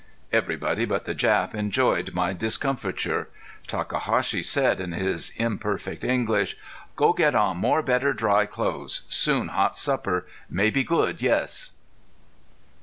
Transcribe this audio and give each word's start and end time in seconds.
Everybody 0.33 0.85
but 0.85 1.05
the 1.05 1.13
Jap 1.13 1.53
enjoyed 1.53 2.11
my 2.15 2.33
discomfiture. 2.33 3.29
Takahashi 3.67 4.41
said 4.41 4.81
in 4.81 4.93
his 4.93 5.29
imperfect 5.37 6.03
English: 6.03 6.57
"Go 6.95 7.13
get 7.13 7.35
on 7.35 7.57
more 7.57 7.83
better 7.83 8.11
dry 8.11 8.47
clothes. 8.47 9.03
Soon 9.09 9.49
hot 9.49 9.75
supper. 9.77 10.25
Maybe 10.49 10.83
good 10.83 11.21
yes!" 11.21 11.73